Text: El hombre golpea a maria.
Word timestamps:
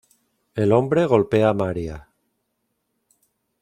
El 0.55 0.71
hombre 0.71 1.03
golpea 1.11 1.49
a 1.49 1.53
maria. 1.53 1.99